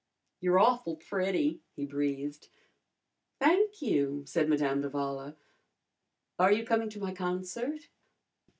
[0.39, 2.49] "You're awful pretty," he breathed.
[3.39, 5.35] "Thank you," said Madame d'Avala.
[6.39, 7.87] "Are you coming to my concert?"